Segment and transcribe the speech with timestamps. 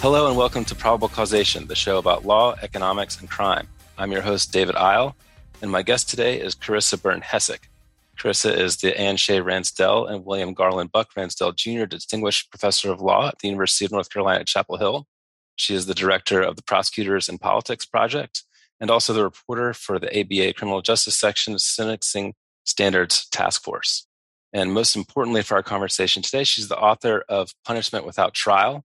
[0.00, 3.66] Hello and welcome to Probable Causation, the show about law, economics, and crime.
[3.98, 5.16] I'm your host, David Isle,
[5.60, 7.68] and my guest today is Carissa Byrne Hessick.
[8.16, 11.84] Carissa is the Anne Shea Ransdell and William Garland Buck Ransdell Jr.
[11.84, 15.08] Distinguished Professor of Law at the University of North Carolina at Chapel Hill.
[15.56, 18.44] She is the director of the Prosecutors and Politics Project
[18.80, 24.06] and also the reporter for the ABA Criminal Justice Section Sentencing Standards Task Force.
[24.52, 28.84] And most importantly for our conversation today, she's the author of Punishment Without Trial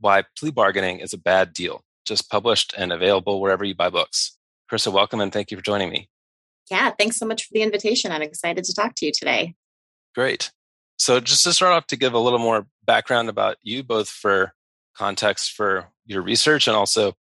[0.00, 4.36] why plea bargaining is a bad deal, just published and available wherever you buy books.
[4.70, 6.08] Carissa, welcome and thank you for joining me.
[6.70, 8.10] Yeah, thanks so much for the invitation.
[8.10, 9.54] I'm excited to talk to you today.
[10.14, 10.50] Great.
[10.96, 14.54] So, just to start off, to give a little more background about you, both for
[14.96, 17.14] context for your research and also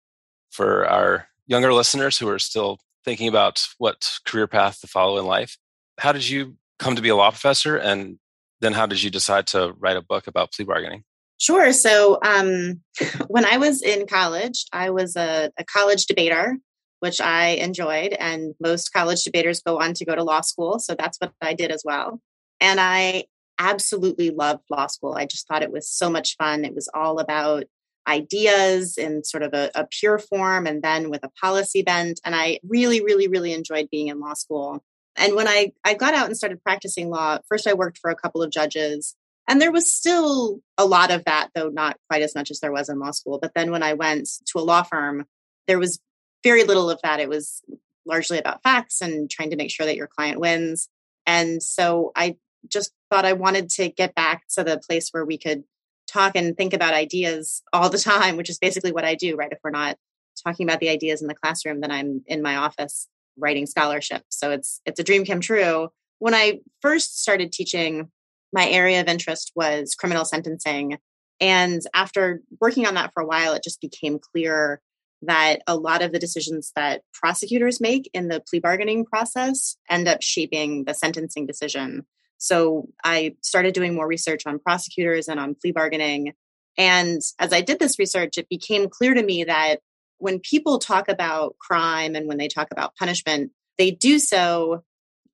[0.50, 5.26] for our younger listeners who are still thinking about what career path to follow in
[5.26, 5.58] life.
[5.98, 7.78] How did you come to be a law professor?
[7.78, 8.20] And
[8.60, 11.04] then how did you decide to write a book about plea bargaining?
[11.42, 11.74] Sure.
[11.74, 12.82] So um,
[13.28, 16.60] when I was in college, I was a, a, college debater,
[17.00, 18.14] which I enjoyed.
[18.14, 20.78] And most college debaters go on to go to law school.
[20.78, 22.22] So that's what I did as well.
[22.60, 23.24] And I
[23.58, 25.16] absolutely loved law school.
[25.16, 26.64] I just thought it was so much fun.
[26.64, 27.64] It was all about
[28.08, 32.20] ideas in sort of a, a pure form and then with a policy bent.
[32.24, 34.84] And I really, really, really enjoyed being in law school.
[35.16, 38.16] And when I, I got out and started practicing law, first I worked for a
[38.16, 39.16] couple of judges
[39.52, 42.72] and there was still a lot of that, though not quite as much as there
[42.72, 43.38] was in law school.
[43.38, 45.26] But then when I went to a law firm,
[45.68, 46.00] there was
[46.42, 47.20] very little of that.
[47.20, 47.62] It was
[48.06, 50.88] largely about facts and trying to make sure that your client wins.
[51.28, 52.38] And so I
[52.70, 55.66] just thought I wanted to get back to the place where we could
[56.08, 59.52] talk and think about ideas all the time, which is basically what I do, right?
[59.52, 59.98] If we're not
[60.42, 64.24] talking about the ideas in the classroom, then I'm in my office writing scholarship.
[64.30, 65.90] So it's it's a dream come true.
[66.20, 68.10] When I first started teaching
[68.54, 70.98] my area of interest was criminal sentencing.
[71.40, 74.82] And after working on that for a while, it just became clear
[75.24, 80.08] that a lot of the decisions that prosecutors make in the plea bargaining process end
[80.08, 82.06] up shaping the sentencing decision.
[82.38, 86.34] So I started doing more research on prosecutors and on plea bargaining.
[86.78, 89.82] And as I did this research, it became clear to me that
[90.18, 94.84] when people talk about crime and when they talk about punishment, they do so,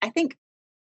[0.01, 0.35] I think,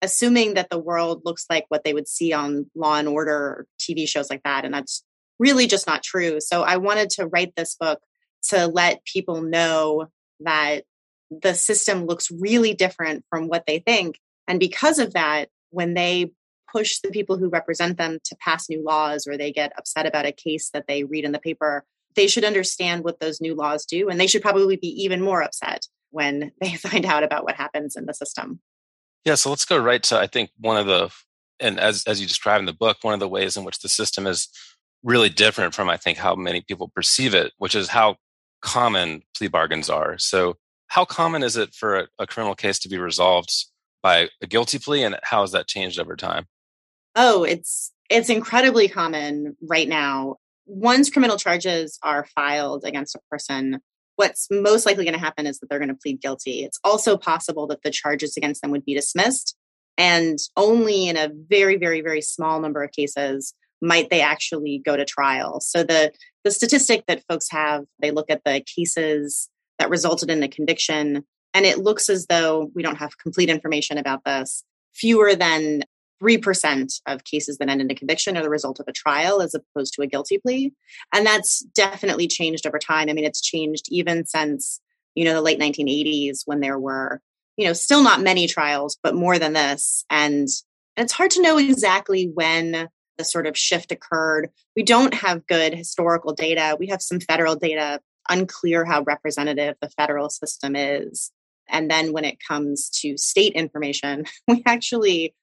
[0.03, 4.07] assuming that the world looks like what they would see on Law and Order TV
[4.09, 4.65] shows like that.
[4.65, 5.05] And that's
[5.39, 6.41] really just not true.
[6.41, 8.01] So I wanted to write this book
[8.51, 10.07] to let people know
[10.41, 10.85] that
[11.31, 14.19] the system looks really different from what they think.
[14.49, 16.33] And because of that, when they
[16.71, 20.27] push the people who represent them to pass new laws or they get upset about
[20.27, 21.85] a case that they read in the paper,
[22.17, 24.09] they should understand what those new laws do.
[24.09, 27.97] And they should probably be even more upset when they find out about what happens
[27.97, 28.61] in the system.
[29.25, 31.11] Yeah, so let's go right to I think one of the
[31.61, 33.89] and as as you describe in the book, one of the ways in which the
[33.89, 34.49] system is
[35.03, 38.17] really different from I think how many people perceive it, which is how
[38.61, 40.19] common plea bargains are.
[40.19, 40.57] So
[40.89, 43.51] how common is it for a, a criminal case to be resolved
[44.03, 46.47] by a guilty plea and how has that changed over time?
[47.15, 50.37] Oh, it's it's incredibly common right now.
[50.67, 53.81] Once criminal charges are filed against a person,
[54.17, 56.65] what's most likely going to happen is that they're going to plead guilty.
[56.65, 59.57] It's also possible that the charges against them would be dismissed.
[59.99, 64.97] And only in a very, very, very small number of cases might they actually go
[64.97, 65.61] to trial.
[65.61, 66.13] So the,
[66.45, 71.25] the statistic that folks have, they look at the cases that resulted in a conviction,
[71.55, 74.65] and it looks as though we don't have complete information about this.
[74.95, 75.83] Fewer than
[76.23, 79.55] 3% of cases that end in a conviction are the result of a trial as
[79.55, 80.73] opposed to a guilty plea.
[81.13, 83.09] And that's definitely changed over time.
[83.09, 84.81] I mean, it's changed even since,
[85.15, 87.21] you know, the late 1980s when there were,
[87.57, 90.05] you know, still not many trials, but more than this.
[90.11, 90.49] And,
[90.97, 94.51] and it's hard to know exactly when the sort of shift occurred.
[94.77, 96.77] We don't have good historical data.
[96.79, 101.31] We have some federal data, unclear how representative the federal system is.
[101.69, 105.35] And then when it comes to state information, we actually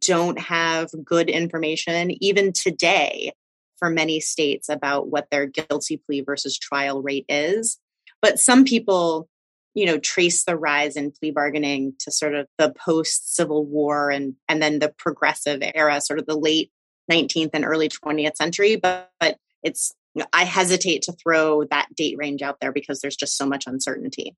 [0.00, 3.32] don't have good information, even today,
[3.78, 7.78] for many states about what their guilty plea versus trial rate is.
[8.22, 9.28] But some people,
[9.74, 14.10] you know, trace the rise in plea bargaining to sort of the post Civil War
[14.10, 16.70] and, and then the progressive era, sort of the late
[17.10, 18.76] 19th and early 20th century.
[18.76, 19.94] But, but it's,
[20.32, 24.34] I hesitate to throw that date range out there because there's just so much uncertainty.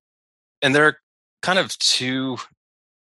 [0.61, 0.97] And there are
[1.41, 2.37] kind of two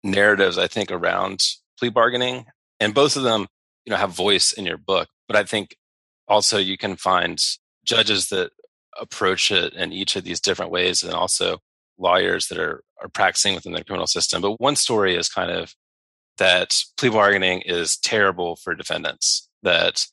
[0.03, 1.44] narratives, I think, around
[1.81, 2.45] plea bargaining,
[2.80, 3.48] and both of them,
[3.86, 5.10] you know, have voice in your book.
[5.28, 5.75] But I think
[6.28, 7.44] also you can find
[7.83, 8.51] judges that
[9.00, 11.57] approach it in each of these different ways, and also
[11.98, 14.42] lawyers that are are practicing within the criminal system.
[14.42, 15.74] But one story is kind of
[16.38, 19.50] that plea bargaining is terrible for defendants.
[19.63, 20.06] That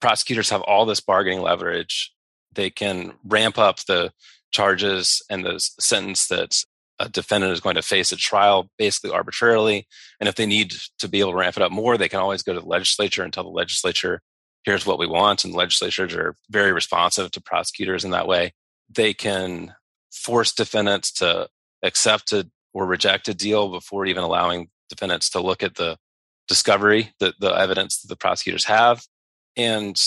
[0.00, 2.12] prosecutors have all this bargaining leverage.
[2.54, 4.12] they can ramp up the
[4.50, 6.64] charges and the sentence that
[7.02, 9.86] a defendant is going to face at trial basically arbitrarily.
[10.20, 12.42] And if they need to be able to ramp it up more, they can always
[12.42, 14.22] go to the legislature and tell the legislature,
[14.64, 15.44] here's what we want.
[15.44, 18.52] And legislatures are very responsive to prosecutors in that way.
[18.88, 19.74] They can
[20.12, 21.48] force defendants to
[21.82, 25.96] accept a, or reject a deal before even allowing defendants to look at the
[26.46, 29.02] discovery, the, the evidence that the prosecutors have.
[29.56, 30.00] And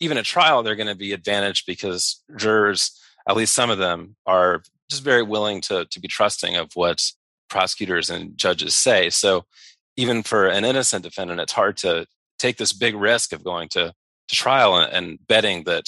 [0.00, 2.92] even at trial, they're going to be advantaged because jurors,
[3.28, 7.02] at least some of them, are just very willing to, to be trusting of what
[7.48, 9.10] prosecutors and judges say.
[9.10, 9.44] So
[9.96, 12.06] even for an innocent defendant, it's hard to
[12.38, 13.92] take this big risk of going to,
[14.28, 15.84] to trial and, and betting that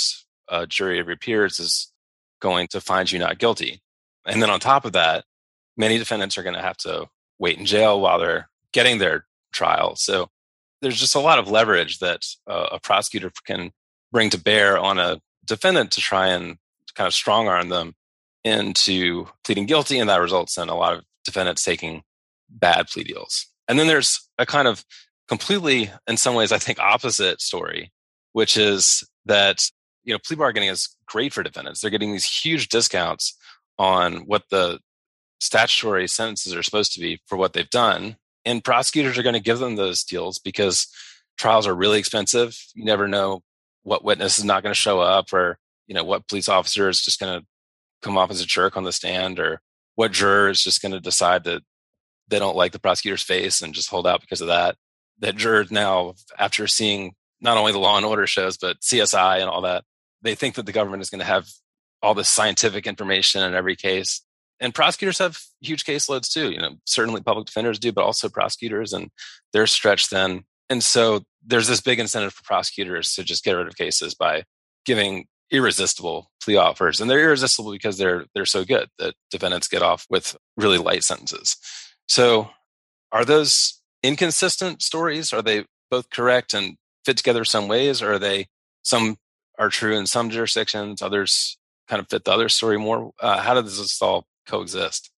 [0.49, 1.93] a jury of your peers is
[2.41, 3.81] going to find you not guilty.
[4.27, 5.25] And then on top of that,
[5.77, 7.07] many defendants are going to have to
[7.39, 9.97] wait in jail while they're getting their trial.
[9.97, 10.29] So
[10.83, 13.71] there's just a lot of leverage that uh, a prosecutor can
[14.13, 16.57] bring to bear on a defendant to try and
[16.95, 17.95] kind of strong arm them
[18.45, 19.99] into pleading guilty.
[19.99, 22.03] And that results in a lot of defendants taking
[22.49, 23.47] bad plea deals.
[23.69, 24.85] And then there's a kind of
[25.29, 27.93] completely, in some ways, I think, opposite story,
[28.33, 29.71] which is that
[30.05, 31.81] you know plea bargaining is great for defendants.
[31.81, 33.37] They're getting these huge discounts
[33.79, 34.81] on what the
[35.41, 38.17] statutory sentences are supposed to be for what they've done.
[38.45, 40.89] And prosecutors are going to give them those deals because
[41.39, 42.57] trials are really expensive.
[42.75, 43.43] You never know
[43.83, 47.01] what witness is not going to show up or, you know, what police officer is
[47.01, 47.47] just going to
[48.03, 49.61] come off as a jerk on the stand or
[49.95, 51.63] what juror is just going to decide that
[52.29, 54.77] they don't like the prosecutor's face and just hold out because of that.
[55.19, 59.51] That juror now, after seeing not only the law and order shows, but CSI and
[59.51, 59.85] all that,
[60.23, 61.49] they think that the government is going to have
[62.03, 64.23] all this scientific information in every case
[64.61, 66.51] and prosecutors have huge caseloads too.
[66.51, 69.11] You know, certainly public defenders do, but also prosecutors, and
[69.53, 70.45] they're stretched then.
[70.69, 74.45] And so there's this big incentive for prosecutors to just get rid of cases by
[74.85, 79.83] giving irresistible plea offers, and they're irresistible because they're they're so good that defendants get
[79.83, 81.57] off with really light sentences.
[82.09, 82.51] So,
[83.13, 85.33] are those inconsistent stories?
[85.33, 88.47] Are they both correct and fit together some ways, or are they
[88.83, 89.17] some
[89.59, 91.59] are true in some jurisdictions, others
[91.89, 93.13] kind of fit the other story more?
[93.21, 95.11] Uh, how does this all coexist.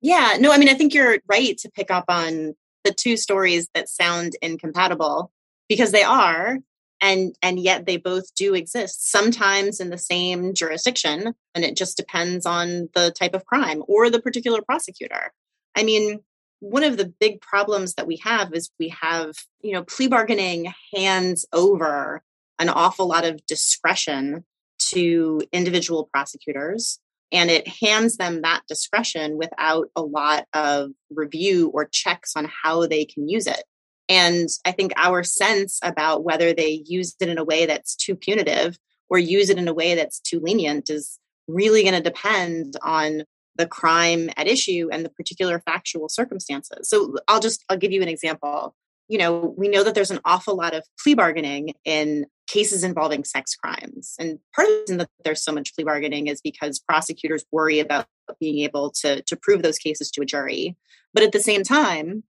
[0.00, 2.54] Yeah, no, I mean, I think you're right to pick up on
[2.84, 5.30] the two stories that sound incompatible
[5.68, 6.58] because they are
[7.00, 11.96] and and yet they both do exist sometimes in the same jurisdiction and it just
[11.96, 15.32] depends on the type of crime or the particular prosecutor
[15.76, 16.20] i mean
[16.60, 20.72] one of the big problems that we have is we have you know plea bargaining
[20.94, 22.22] hands over
[22.58, 24.44] an awful lot of discretion
[24.78, 26.98] to individual prosecutors
[27.30, 32.86] and it hands them that discretion without a lot of review or checks on how
[32.86, 33.62] they can use it.
[34.08, 38.14] And I think our sense about whether they use it in a way that's too
[38.14, 38.78] punitive
[39.10, 43.24] or use it in a way that's too lenient is really going to depend on
[43.56, 46.88] the crime at issue and the particular factual circumstances.
[46.88, 48.74] So I'll just I'll give you an example
[49.08, 53.24] you know, we know that there's an awful lot of plea bargaining in cases involving
[53.24, 54.14] sex crimes.
[54.18, 57.80] And part of the reason that there's so much plea bargaining is because prosecutors worry
[57.80, 58.06] about
[58.38, 60.76] being able to, to prove those cases to a jury.
[61.14, 62.24] But at the same time,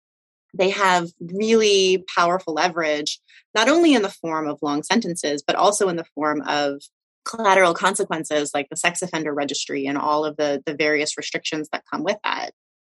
[0.57, 3.19] they have really powerful leverage,
[3.53, 6.81] not only in the form of long sentences, but also in the form of
[7.25, 11.83] collateral consequences like the sex offender registry and all of the, the various restrictions that
[11.91, 12.51] come with that.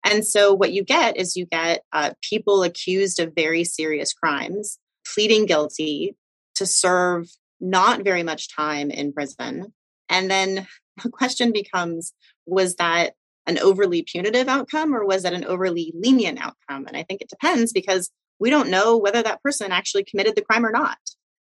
[0.03, 4.79] And so what you get is you get uh, people accused of very serious crimes
[5.13, 6.15] pleading guilty
[6.56, 7.27] to serve
[7.60, 9.74] not very much time in prison.
[10.10, 10.68] And then
[11.03, 12.13] the question becomes
[12.46, 13.13] was that
[13.48, 16.88] an overly punitive outcome or was that an overly lenient outcome?
[16.88, 20.42] And I think it depends because we don't know whether that person actually committed the
[20.42, 20.98] crime or not.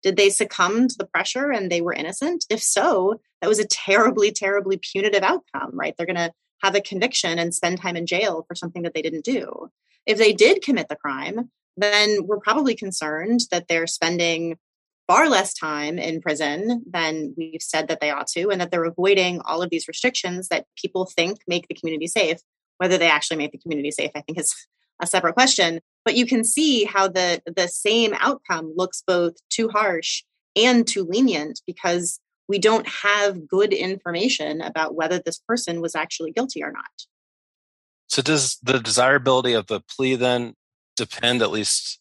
[0.04, 2.46] Did they succumb to the pressure and they were innocent?
[2.50, 5.96] If so, that was a terribly, terribly punitive outcome, right?
[5.98, 9.02] They're going to have a conviction and spend time in jail for something that they
[9.02, 9.70] didn't do.
[10.06, 14.58] If they did commit the crime, then we're probably concerned that they're spending
[15.08, 18.84] far less time in prison than we've said that they ought to, and that they're
[18.84, 22.40] avoiding all of these restrictions that people think make the community safe.
[22.78, 24.54] Whether they actually make the community safe, I think is
[25.02, 25.80] a separate question.
[26.06, 30.24] But you can see how the the same outcome looks both too harsh
[30.56, 36.32] and too lenient because we don't have good information about whether this person was actually
[36.32, 36.86] guilty or not.
[38.08, 40.54] So, does the desirability of the plea then
[40.96, 42.00] depend, at least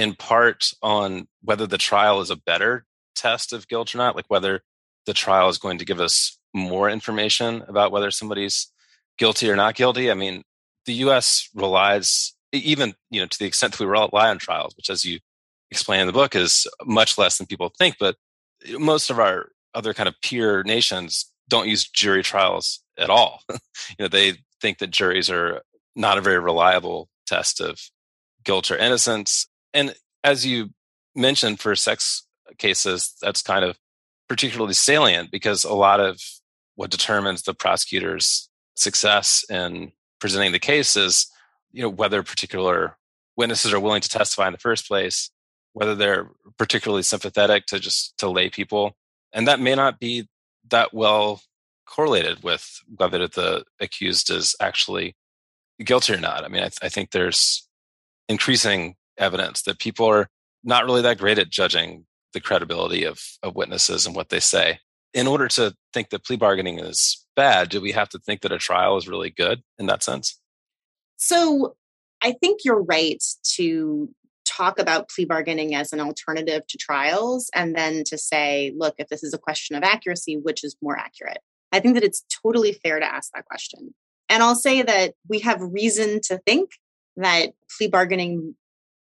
[0.00, 4.16] in part, on whether the trial is a better test of guilt or not?
[4.16, 4.62] Like whether
[5.06, 8.72] the trial is going to give us more information about whether somebody's
[9.18, 10.10] guilty or not guilty?
[10.10, 10.42] I mean,
[10.86, 14.90] the US relies, even you know, to the extent that we rely on trials, which,
[14.90, 15.20] as you
[15.70, 17.96] explain in the book, is much less than people think.
[18.00, 18.16] But
[18.66, 23.42] eh, most of our other kind of peer nations don't use jury trials at all.
[23.50, 23.58] you
[24.00, 25.62] know, they think that juries are
[25.94, 27.78] not a very reliable test of
[28.44, 29.46] guilt or innocence.
[29.72, 30.70] And as you
[31.14, 32.26] mentioned for sex
[32.58, 33.78] cases, that's kind of
[34.28, 36.20] particularly salient because a lot of
[36.76, 41.26] what determines the prosecutor's success in presenting the case is,
[41.72, 42.96] you know, whether particular
[43.36, 45.30] witnesses are willing to testify in the first place,
[45.72, 48.92] whether they're particularly sympathetic to just to lay people.
[49.32, 50.28] And that may not be
[50.70, 51.42] that well
[51.86, 55.16] correlated with whether the accused is actually
[55.84, 56.44] guilty or not.
[56.44, 57.66] I mean, I, th- I think there's
[58.28, 60.28] increasing evidence that people are
[60.64, 64.78] not really that great at judging the credibility of, of witnesses and what they say.
[65.12, 68.52] In order to think that plea bargaining is bad, do we have to think that
[68.52, 70.38] a trial is really good in that sense?
[71.16, 71.74] So
[72.22, 73.22] I think you're right
[73.56, 74.08] to
[74.46, 79.08] talk about plea bargaining as an alternative to trials and then to say, look, if
[79.08, 81.38] this is a question of accuracy, which is more accurate?
[81.72, 83.94] I think that it's totally fair to ask that question.
[84.28, 86.70] And I'll say that we have reason to think
[87.16, 88.54] that plea bargaining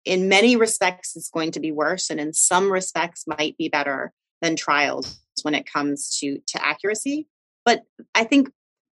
[0.05, 4.11] in many respects is going to be worse and in some respects might be better
[4.41, 7.27] than trials when it comes to to accuracy.
[7.65, 7.83] But
[8.15, 8.51] i think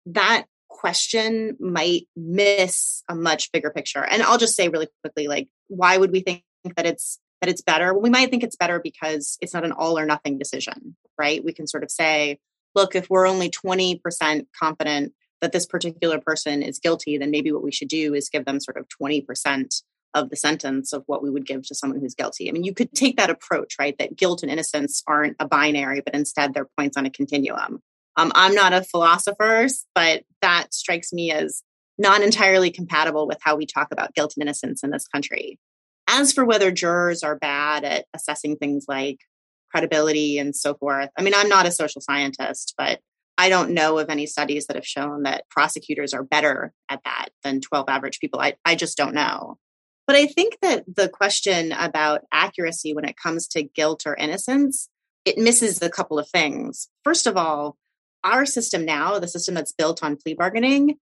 [0.07, 4.03] that question might miss a much bigger picture.
[4.03, 6.43] And i'll just say really quickly like why would we think
[6.75, 7.93] that it's that it's better?
[7.93, 11.43] Well we might think it's better because it's not an all or nothing decision right?
[11.43, 12.39] We can sort of say
[12.75, 17.63] look if we're only 20% confident that this particular person is guilty then maybe what
[17.63, 19.81] we should do is give them sort of 20%
[20.13, 22.49] of the sentence of what we would give to someone who's guilty.
[22.49, 23.95] I mean, you could take that approach, right?
[23.99, 27.81] That guilt and innocence aren't a binary, but instead they're points on a continuum.
[28.15, 31.61] Um, I'm not a philosopher, but that strikes me as
[31.97, 35.59] not entirely compatible with how we talk about guilt and innocence in this country.
[36.07, 39.19] As for whether jurors are bad at assessing things like
[39.71, 43.01] credibility and so forth, I mean, I'm not a social scientist, but
[43.37, 47.29] I don't know of any studies that have shown that prosecutors are better at that
[47.43, 48.39] than 12 average people.
[48.39, 49.57] I, I just don't know.
[50.07, 54.89] But I think that the question about accuracy when it comes to guilt or innocence,
[55.25, 56.87] it misses a couple of things.
[57.03, 57.75] First of all,
[58.23, 60.97] our system now, the system that's built on plea bargaining,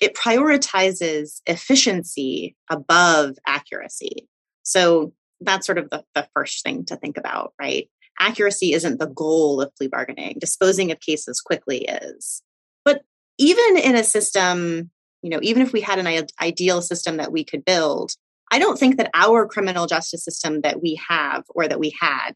[0.00, 4.28] it prioritizes efficiency above accuracy.
[4.62, 7.88] So that's sort of the, the first thing to think about, right?
[8.18, 10.36] Accuracy isn't the goal of plea bargaining.
[10.38, 12.42] Disposing of cases quickly is.
[12.84, 13.02] But
[13.38, 14.90] even in a system,
[15.22, 18.12] you know, even if we had an ideal system that we could build,
[18.50, 22.32] I don't think that our criminal justice system that we have or that we had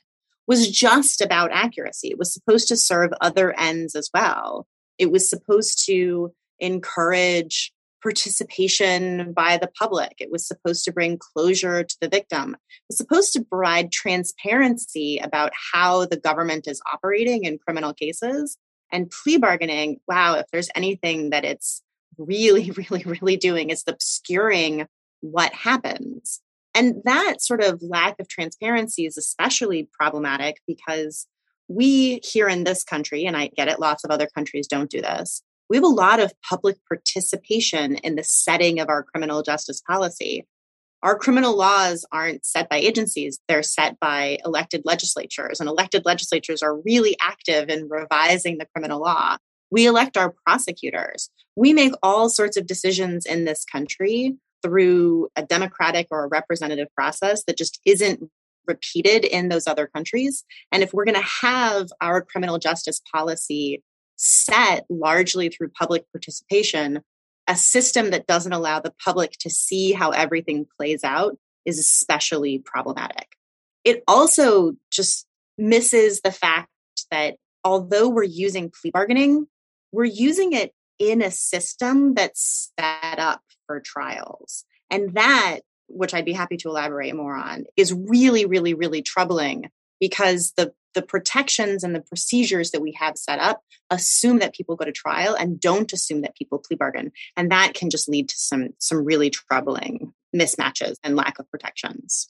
[0.46, 2.08] was just about accuracy.
[2.08, 4.66] It was supposed to serve other ends as well.
[4.98, 10.12] It was supposed to encourage participation by the public.
[10.18, 12.54] It was supposed to bring closure to the victim.
[12.54, 18.58] It was supposed to provide transparency about how the government is operating in criminal cases.
[18.92, 21.82] And plea bargaining, wow, if there's anything that it's
[22.18, 24.86] really, really, really doing, is obscuring
[25.24, 26.40] what happens.
[26.74, 31.26] And that sort of lack of transparency is especially problematic because
[31.68, 35.00] we here in this country, and I get it, lots of other countries don't do
[35.00, 39.80] this, we have a lot of public participation in the setting of our criminal justice
[39.80, 40.46] policy.
[41.02, 46.62] Our criminal laws aren't set by agencies, they're set by elected legislatures, and elected legislatures
[46.62, 49.38] are really active in revising the criminal law.
[49.70, 51.30] We elect our prosecutors.
[51.56, 56.88] We make all sorts of decisions in this country through a democratic or a representative
[56.94, 58.30] process that just isn't
[58.66, 60.42] repeated in those other countries.
[60.72, 63.82] And if we're going to have our criminal justice policy
[64.16, 67.02] set largely through public participation,
[67.46, 72.58] a system that doesn't allow the public to see how everything plays out is especially
[72.58, 73.28] problematic.
[73.84, 75.26] It also just
[75.58, 76.70] misses the fact
[77.10, 79.46] that although we're using plea bargaining,
[79.92, 84.64] we're using it in a system that's set up for trials.
[84.90, 89.70] And that, which I'd be happy to elaborate more on, is really, really, really troubling
[90.00, 94.76] because the the protections and the procedures that we have set up assume that people
[94.76, 98.28] go to trial and don't assume that people plea bargain and that can just lead
[98.28, 102.28] to some some really troubling mismatches and lack of protections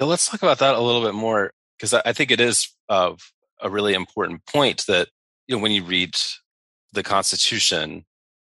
[0.00, 3.20] yeah, let's talk about that a little bit more because I think it is of
[3.60, 5.08] a really important point that
[5.46, 6.16] you know when you read
[6.92, 8.04] the constitution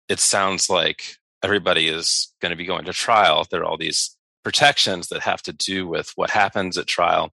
[0.09, 3.47] it sounds like everybody is going to be going to trial.
[3.51, 7.31] There are all these protections that have to do with what happens at trial.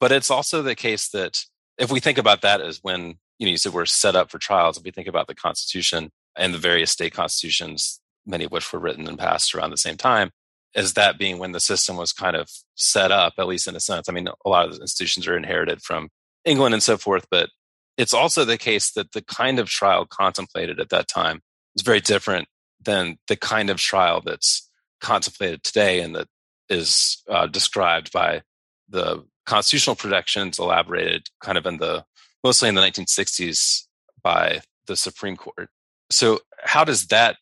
[0.00, 1.44] But it's also the case that
[1.78, 4.38] if we think about that as when, you know, you said we're set up for
[4.38, 8.72] trials, if we think about the Constitution and the various state constitutions, many of which
[8.72, 10.30] were written and passed around the same time,
[10.74, 13.80] as that being when the system was kind of set up, at least in a
[13.80, 14.08] sense.
[14.08, 16.08] I mean, a lot of the institutions are inherited from
[16.44, 17.50] England and so forth, but
[17.98, 21.40] it's also the case that the kind of trial contemplated at that time
[21.76, 22.48] is very different
[22.84, 24.68] than the kind of trial that's
[25.00, 26.28] contemplated today and that
[26.68, 28.42] is uh, described by
[28.88, 32.04] the constitutional protections elaborated kind of in the
[32.44, 33.86] mostly in the 1960s
[34.22, 35.68] by the Supreme Court.
[36.10, 37.36] So how does that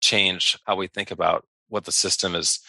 [0.00, 2.60] change how we think about what the system is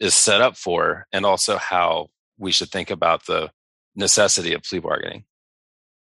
[0.00, 3.50] is set up for and also how we should think about the
[3.94, 5.24] necessity of plea bargaining?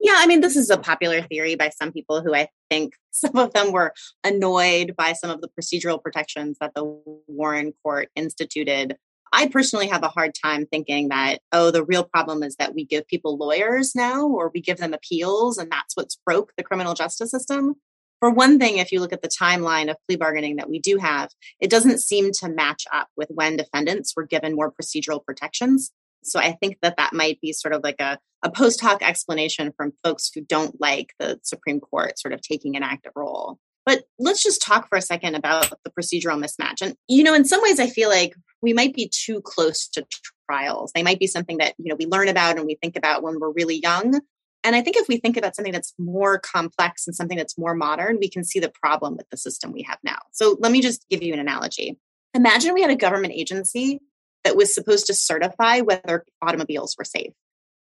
[0.01, 3.37] Yeah, I mean, this is a popular theory by some people who I think some
[3.37, 6.85] of them were annoyed by some of the procedural protections that the
[7.27, 8.97] Warren Court instituted.
[9.33, 12.85] I personally have a hard time thinking that, oh, the real problem is that we
[12.85, 16.95] give people lawyers now or we give them appeals and that's what's broke the criminal
[16.95, 17.75] justice system.
[18.21, 20.97] For one thing, if you look at the timeline of plea bargaining that we do
[20.97, 25.93] have, it doesn't seem to match up with when defendants were given more procedural protections.
[26.29, 29.73] So I think that that might be sort of like a, a post hoc explanation
[29.77, 33.59] from folks who don't like the Supreme Court sort of taking an active role.
[33.87, 36.83] But let's just talk for a second about the procedural mismatch.
[36.83, 40.07] And, you know, in some ways, I feel like we might be too close to
[40.51, 40.93] trials.
[40.95, 43.41] They might be something that, you know, we learn about and we think about when
[43.41, 44.21] we're really young.
[44.65, 47.75] And I think if we think about something that's more complex and something that's more
[47.75, 50.19] modern, we can see the problem with the system we have now.
[50.33, 51.97] So let me just give you an analogy.
[52.35, 54.01] Imagine we had a government agency
[54.45, 57.33] that was supposed to certify whether automobiles were safe.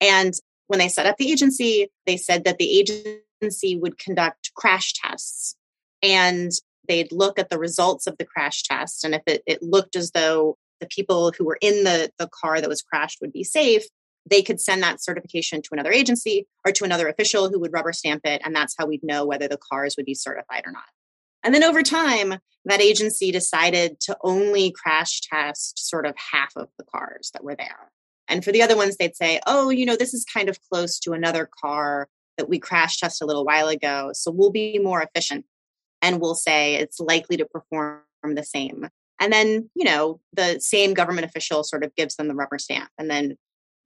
[0.01, 0.35] And
[0.67, 5.57] when they set up the agency, they said that the agency would conduct crash tests
[6.03, 6.51] and
[6.89, 9.05] they'd look at the results of the crash test.
[9.05, 12.61] And if it, it looked as though the people who were in the, the car
[12.61, 13.85] that was crashed would be safe,
[14.29, 17.93] they could send that certification to another agency or to another official who would rubber
[17.93, 18.43] stamp it.
[18.45, 20.85] And that's how we'd know whether the cars would be certified or not.
[21.45, 26.69] And then over time, that agency decided to only crash test sort of half of
[26.79, 27.93] the cars that were there.
[28.27, 30.99] And for the other ones, they'd say, oh, you know, this is kind of close
[31.01, 34.11] to another car that we crash tested a little while ago.
[34.15, 35.45] So we'll be more efficient
[36.01, 38.89] and we'll say it's likely to perform the same.
[39.21, 42.89] And then, you know, the same government official sort of gives them the rubber stamp.
[42.99, 43.37] And then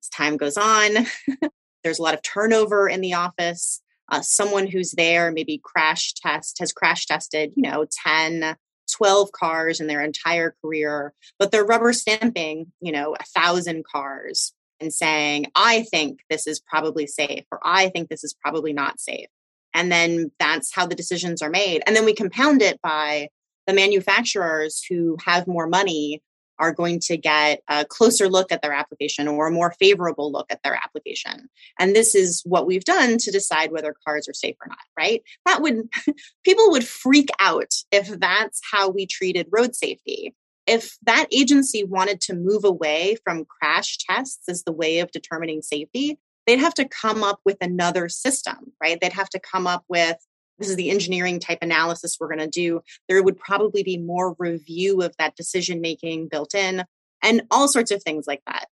[0.02, 1.06] as time goes on,
[1.85, 6.59] there's a lot of turnover in the office uh, someone who's there maybe crash test
[6.59, 8.57] has crash tested you know 10
[8.90, 14.53] 12 cars in their entire career but they're rubber stamping you know a thousand cars
[14.81, 19.01] and saying i think this is probably safe or i think this is probably not
[19.01, 19.29] safe.
[19.75, 21.83] And then that's how the decisions are made.
[21.87, 23.29] And then we compound it by
[23.66, 26.23] the manufacturers who have more money
[26.59, 30.47] are going to get a closer look at their application or a more favorable look
[30.51, 31.49] at their application.
[31.79, 35.23] And this is what we've done to decide whether cars are safe or not, right?
[35.47, 35.88] That would,
[36.44, 40.35] people would freak out if that's how we treated road safety.
[40.66, 45.62] If that agency wanted to move away from crash tests as the way of determining
[45.62, 48.99] safety, they'd have to come up with another system, right?
[49.01, 50.16] They'd have to come up with
[50.59, 54.35] this is the engineering type analysis we're going to do, there would probably be more
[54.38, 56.85] review of that decision making built in
[57.23, 58.66] and all sorts of things like that.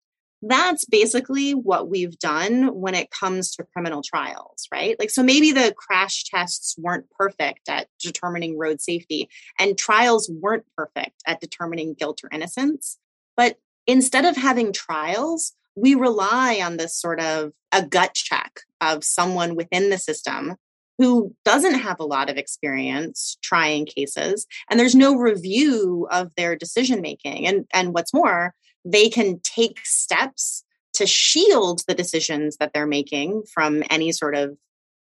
[0.45, 4.99] That's basically what we've done when it comes to criminal trials, right?
[4.99, 9.29] Like, so maybe the crash tests weren't perfect at determining road safety,
[9.61, 12.99] and trials weren't perfect at determining guilt or innocence.
[13.37, 19.05] But instead of having trials, we rely on this sort of a gut check of
[19.05, 20.57] someone within the system
[21.03, 26.55] who doesn't have a lot of experience trying cases and there's no review of their
[26.55, 30.63] decision making and and what's more they can take steps
[30.93, 34.57] to shield the decisions that they're making from any sort of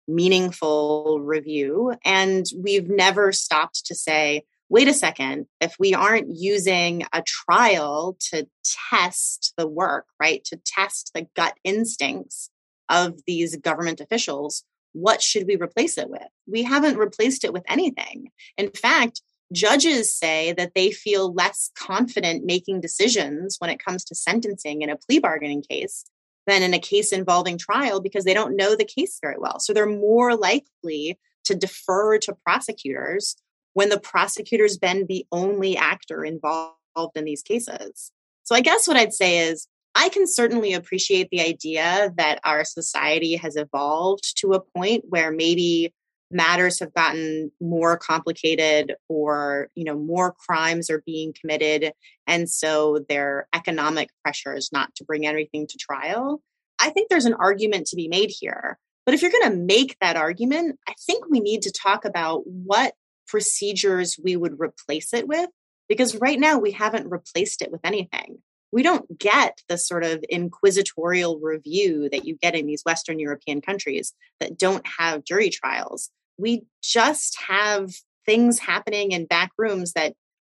[0.05, 7.05] meaningful review and we've never stopped to say wait a second if we aren't using
[7.13, 8.45] a trial to
[8.89, 12.49] test the work right to test the gut instincts
[12.89, 16.27] of these government officials what should we replace it with?
[16.47, 18.31] We haven't replaced it with anything.
[18.57, 24.15] In fact, judges say that they feel less confident making decisions when it comes to
[24.15, 26.05] sentencing in a plea bargaining case
[26.47, 29.59] than in a case involving trial because they don't know the case very well.
[29.59, 33.35] So they're more likely to defer to prosecutors
[33.73, 36.77] when the prosecutor's been the only actor involved
[37.15, 38.11] in these cases.
[38.43, 42.65] So I guess what I'd say is I can certainly appreciate the idea that our
[42.65, 45.93] society has evolved to a point where maybe
[46.29, 51.93] matters have gotten more complicated or you know more crimes are being committed
[52.27, 56.41] and so there are economic pressures not to bring everything to trial.
[56.81, 59.97] I think there's an argument to be made here but if you're going to make
[60.01, 62.93] that argument i think we need to talk about what
[63.27, 65.49] procedures we would replace it with
[65.87, 68.39] because right now we haven't replaced it with anything
[68.71, 73.61] we don't get the sort of inquisitorial review that you get in these Western European
[73.61, 76.09] countries that don't have jury trials.
[76.37, 77.91] We just have
[78.25, 80.13] things happening in back rooms that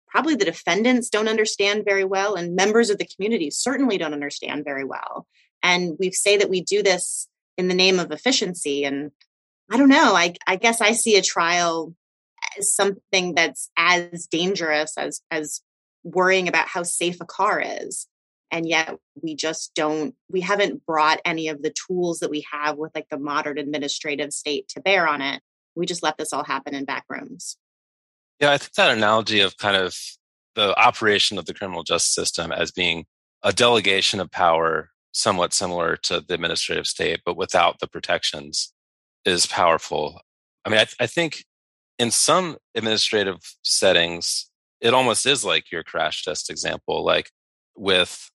[0.09, 4.65] probably the defendants don't understand very well, and members of the community certainly don't understand
[4.65, 5.27] very well.
[5.63, 8.85] And we say that we do this in the name of efficiency.
[8.85, 9.11] And
[9.71, 11.95] I don't know, I, I guess I see a trial
[12.59, 15.61] as something that's as dangerous as, as
[16.05, 18.07] worrying about how safe a car is.
[18.51, 22.79] And yet we just don't, we haven't brought any of the tools that we have
[22.79, 25.43] with like the modern administrative state to bear on it.
[25.75, 27.57] We just let this all happen in back rooms.
[28.41, 29.95] Yeah, I think that analogy of kind of
[30.55, 33.05] the operation of the criminal justice system as being
[33.43, 38.73] a delegation of power, somewhat similar to the administrative state, but without the protections,
[39.25, 40.21] is powerful.
[40.65, 41.45] I mean, I, th- I think
[41.99, 47.31] in some administrative settings, it almost is like your crash test example, like
[47.77, 48.31] with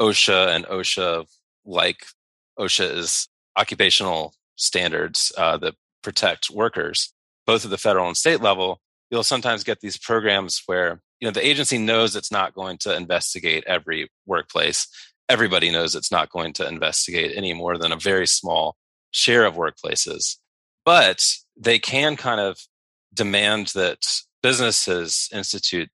[0.00, 1.26] OSHA and OSHA,
[1.64, 2.06] like
[2.58, 7.12] OSHA is occupational standards uh, that protect workers,
[7.46, 8.80] both at the federal and state level.
[9.10, 12.96] You'll sometimes get these programs where you know the agency knows it's not going to
[12.96, 14.88] investigate every workplace.
[15.28, 18.76] Everybody knows it's not going to investigate any more than a very small
[19.12, 20.36] share of workplaces.
[20.84, 21.24] But
[21.56, 22.58] they can kind of
[23.14, 24.04] demand that
[24.42, 25.90] businesses institute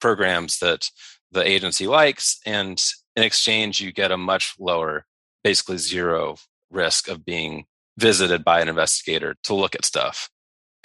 [0.00, 0.90] programs that
[1.32, 2.82] the agency likes and
[3.14, 5.06] in exchange you get a much lower
[5.42, 6.36] basically zero
[6.70, 7.64] risk of being
[7.98, 10.28] visited by an investigator to look at stuff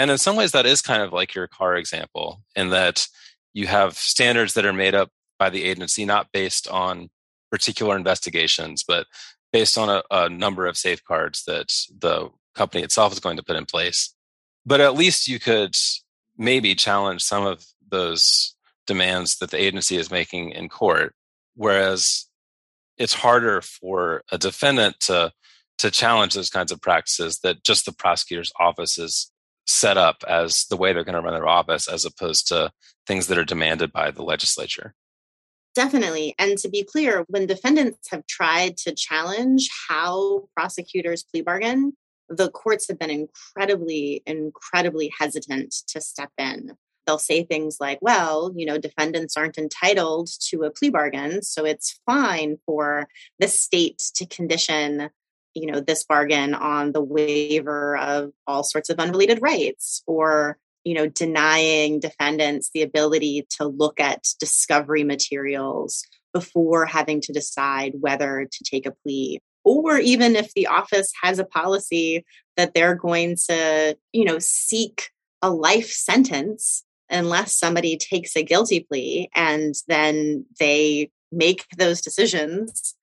[0.02, 3.08] and in some ways, that is kind of like your car example, in that
[3.54, 7.12] you have standards that are made up by the agency, not based on
[7.52, 9.06] particular investigations, but
[9.54, 13.56] based on a, a number of safeguards that the company itself is going to put
[13.56, 14.16] in place.
[14.66, 15.76] But at least you could
[16.42, 18.56] maybe challenge some of those
[18.88, 21.14] demands that the agency is making in court.
[21.56, 22.26] Whereas
[22.98, 25.32] it's harder for a defendant to
[25.78, 29.32] to challenge those kinds of practices that just the prosecutor's office is
[29.66, 32.72] set up as the way they're going to run their office as opposed to
[33.08, 34.94] things that are demanded by the legislature.
[35.74, 36.36] Definitely.
[36.38, 41.94] And to be clear, when defendants have tried to challenge how prosecutors plea bargain,
[42.32, 46.72] the courts have been incredibly, incredibly hesitant to step in.
[47.06, 51.66] They'll say things like, well, you know, defendants aren't entitled to a plea bargain, so
[51.66, 53.08] it's fine for
[53.40, 55.10] the state to condition
[55.54, 60.94] you know this bargain on the waiver of all sorts of unrelated rights or you
[60.94, 68.48] know denying defendants the ability to look at discovery materials before having to decide whether
[68.50, 72.26] to take a plea or even if the office has a policy
[72.58, 75.10] that they're going to you know seek
[75.42, 82.96] a life sentence unless somebody takes a guilty plea and then they make those decisions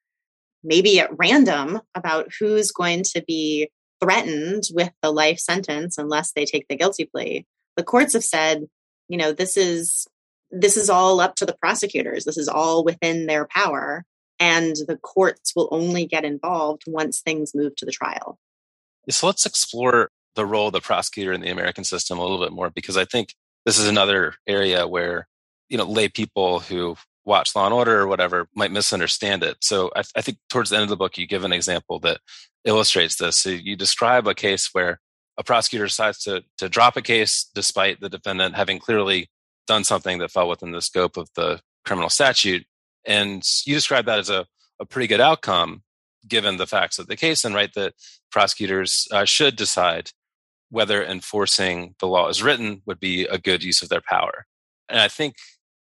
[0.64, 6.44] maybe at random about who's going to be threatened with the life sentence unless they
[6.44, 7.46] take the guilty plea.
[7.76, 8.66] The courts have said,
[9.08, 10.06] you know, this is
[10.50, 12.24] this is all up to the prosecutors.
[12.24, 14.04] This is all within their power
[14.40, 18.38] and the courts will only get involved once things move to the trial.
[19.10, 22.52] So let's explore the role of the prosecutor in the American system a little bit
[22.52, 25.26] more because I think this is another area where
[25.68, 29.58] you know lay people who watch Law and Order or whatever might misunderstand it.
[29.60, 32.20] So I, I, think towards the end of the book, you give an example that
[32.64, 33.36] illustrates this.
[33.36, 34.98] So you describe a case where
[35.36, 39.28] a prosecutor decides to, to drop a case despite the defendant having clearly
[39.66, 42.66] done something that fell within the scope of the criminal statute.
[43.08, 44.46] And you describe that as a,
[44.78, 45.82] a pretty good outcome
[46.28, 47.94] given the facts of the case and right that
[48.30, 50.10] prosecutors uh, should decide
[50.70, 54.46] whether enforcing the law as written would be a good use of their power.
[54.90, 55.36] And I think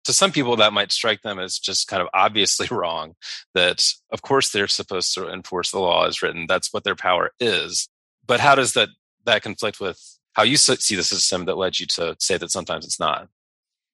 [0.06, 3.14] to some people that might strike them as just kind of obviously wrong
[3.54, 6.46] that of course they're supposed to enforce the law as written.
[6.48, 7.88] That's what their power is.
[8.26, 8.90] But how does that
[9.26, 10.00] that conflict with
[10.34, 13.28] how you see the system that led you to say that sometimes it's not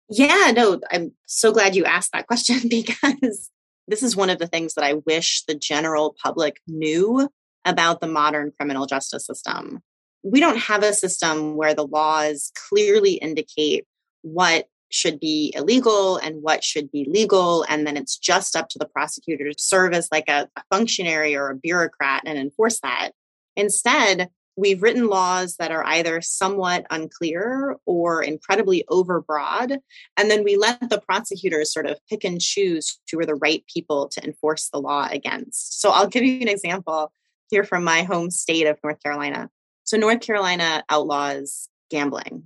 [0.10, 3.50] yeah no i'm so glad you asked that question because
[3.88, 7.30] this is one of the things that i wish the general public knew
[7.66, 9.82] about the modern criminal justice system
[10.24, 13.86] we don't have a system where the laws clearly indicate
[14.22, 17.64] what should be illegal and what should be legal.
[17.70, 21.50] And then it's just up to the prosecutor to serve as like a, functionary or
[21.50, 23.12] a bureaucrat and enforce that.
[23.56, 29.78] Instead, we've written laws that are either somewhat unclear or incredibly overbroad.
[30.18, 33.64] And then we let the prosecutors sort of pick and choose who are the right
[33.74, 35.82] people to enforce the law against.
[35.82, 37.12] So I'll give you an example
[37.50, 39.50] here from my home state of North Carolina.
[39.84, 42.44] So North Carolina outlaws gambling.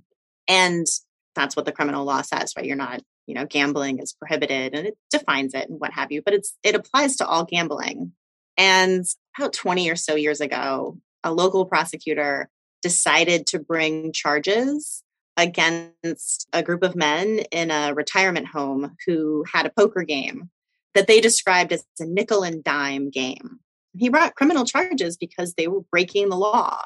[0.48, 0.86] And
[1.34, 2.64] that's what the criminal law says, right?
[2.64, 6.22] You're not you know, gambling is prohibited and it defines it and what have you,
[6.22, 8.12] but it's it applies to all gambling.
[8.56, 9.04] And
[9.36, 12.48] about 20 or so years ago, a local prosecutor
[12.82, 15.02] decided to bring charges
[15.36, 20.50] against a group of men in a retirement home who had a poker game
[20.94, 23.58] that they described as a nickel and dime game.
[23.96, 26.80] He brought criminal charges because they were breaking the law.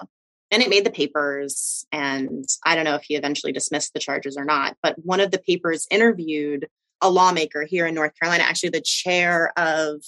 [0.50, 1.84] And it made the papers.
[1.92, 5.30] And I don't know if he eventually dismissed the charges or not, but one of
[5.30, 6.68] the papers interviewed
[7.02, 10.02] a lawmaker here in North Carolina, actually the chair of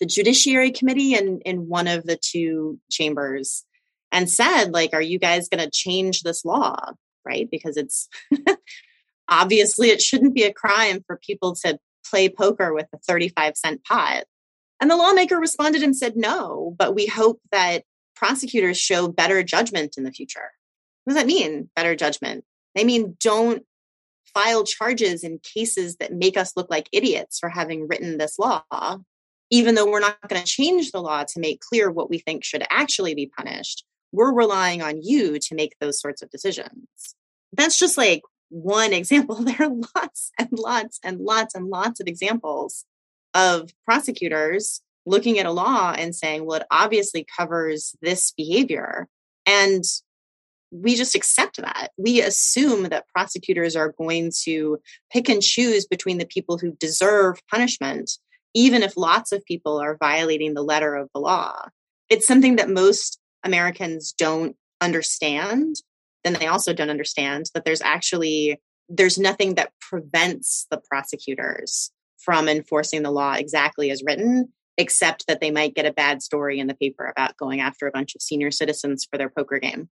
[0.00, 3.64] the Judiciary Committee in, in one of the two chambers,
[4.12, 6.76] and said, like, are you guys going to change this law?
[7.26, 7.48] Right?
[7.50, 8.08] Because it's
[9.28, 11.78] obviously it shouldn't be a crime for people to
[12.08, 14.24] play poker with a 35 cent pot.
[14.80, 19.94] And the lawmaker responded and said, no, but we hope that prosecutors show better judgment
[19.96, 20.50] in the future.
[21.04, 22.44] What does that mean, better judgment?
[22.74, 23.64] They mean don't
[24.32, 28.62] file charges in cases that make us look like idiots for having written this law,
[29.54, 32.42] even though we're not going to change the law to make clear what we think
[32.42, 33.84] should actually be punished.
[34.10, 37.14] We're relying on you to make those sorts of decisions.
[37.52, 39.36] That's just like one example.
[39.44, 42.84] There are lots and lots and lots and lots of examples
[43.32, 49.06] of prosecutors looking at a law and saying, well, it obviously covers this behavior.
[49.46, 49.84] And
[50.72, 51.90] we just accept that.
[51.96, 54.80] We assume that prosecutors are going to
[55.12, 58.18] pick and choose between the people who deserve punishment,
[58.54, 61.68] even if lots of people are violating the letter of the law.
[62.08, 65.76] It's something that most Americans don't understand.
[66.22, 72.48] Then they also don't understand that there's actually there's nothing that prevents the prosecutors from
[72.48, 76.66] enforcing the law exactly as written except that they might get a bad story in
[76.66, 79.88] the paper about going after a bunch of senior citizens for their poker game.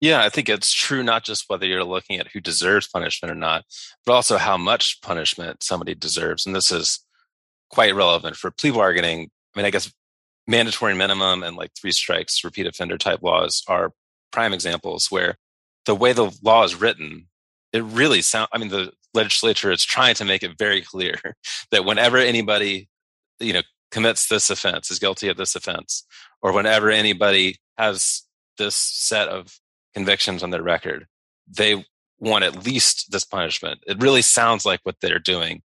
[0.00, 3.34] Yeah, I think it's true not just whether you're looking at who deserves punishment or
[3.34, 3.64] not,
[4.06, 6.46] but also how much punishment somebody deserves.
[6.46, 7.04] And this is
[7.70, 9.30] quite relevant for plea bargaining.
[9.54, 9.92] I mean, I guess
[10.46, 13.92] mandatory minimum and like three strikes, repeat offender type laws are
[14.32, 15.36] prime examples where
[15.86, 17.28] the way the law is written,
[17.72, 21.16] it really sounds, I mean, the legislature is trying to make it very clear
[21.70, 22.88] that whenever anybody,
[23.38, 26.04] you know, commits this offense, is guilty of this offense,
[26.42, 28.22] or whenever anybody has
[28.58, 29.58] this set of
[29.94, 31.06] convictions on their record,
[31.48, 31.84] they
[32.18, 33.80] want at least this punishment.
[33.86, 35.62] It really sounds like what they're doing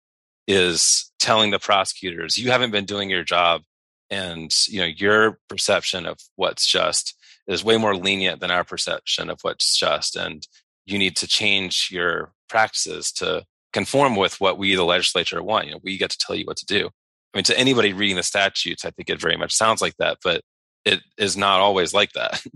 [0.46, 3.62] is telling the prosecutors, you haven't been doing your job
[4.10, 7.14] and you know your perception of what's just
[7.46, 10.46] is way more lenient than our perception of what's just and
[10.84, 15.72] you need to change your practices to conform with what we the legislature want you
[15.72, 16.90] know we get to tell you what to do
[17.34, 20.18] I mean, to anybody reading the statutes, I think it very much sounds like that,
[20.22, 20.42] but
[20.84, 22.42] it is not always like that.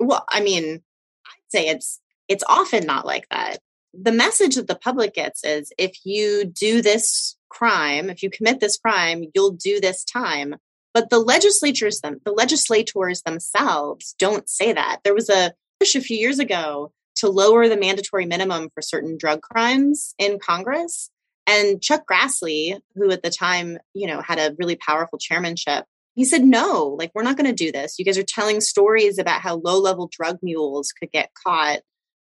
[0.00, 0.82] Well, I mean,
[1.24, 3.58] I'd say it's it's often not like that.
[3.94, 8.60] The message that the public gets is if you do this crime, if you commit
[8.60, 10.56] this crime, you'll do this time.
[10.92, 15.00] But the legislatures them the legislators themselves don't say that.
[15.04, 19.16] There was a push a few years ago to lower the mandatory minimum for certain
[19.18, 21.10] drug crimes in Congress.
[21.46, 26.24] And Chuck Grassley, who at the time, you know, had a really powerful chairmanship, he
[26.24, 27.98] said, no, like, we're not going to do this.
[27.98, 31.80] You guys are telling stories about how low level drug mules could get caught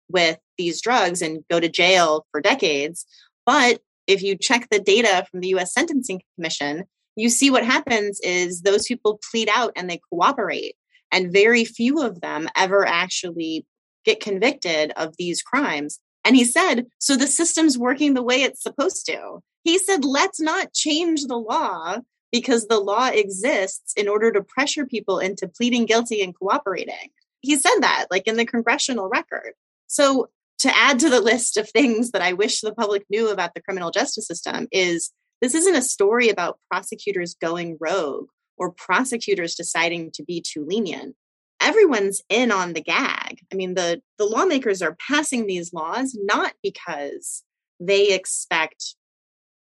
[0.09, 3.05] with these drugs and go to jail for decades.
[3.45, 6.85] But if you check the data from the US Sentencing Commission,
[7.15, 10.75] you see what happens is those people plead out and they cooperate.
[11.11, 13.65] And very few of them ever actually
[14.03, 15.99] get convicted of these crimes.
[16.25, 19.39] And he said, so the system's working the way it's supposed to.
[19.63, 21.97] He said, let's not change the law
[22.31, 27.09] because the law exists in order to pressure people into pleading guilty and cooperating.
[27.41, 29.53] He said that, like in the congressional record.
[29.87, 30.29] So,
[30.63, 33.61] to add to the list of things that I wish the public knew about the
[33.61, 40.11] criminal justice system, is this isn't a story about prosecutors going rogue or prosecutors deciding
[40.11, 41.15] to be too lenient
[41.63, 43.39] everyone's in on the gag.
[43.51, 47.43] I mean, the, the lawmakers are passing these laws not because
[47.79, 48.95] they expect